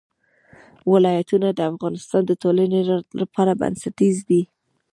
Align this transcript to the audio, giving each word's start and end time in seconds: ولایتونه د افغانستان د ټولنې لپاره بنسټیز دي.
ولایتونه 0.91 1.47
د 1.53 1.59
افغانستان 1.71 2.21
د 2.27 2.31
ټولنې 2.43 2.79
لپاره 3.21 3.51
بنسټیز 3.61 4.17
دي. 4.29 4.41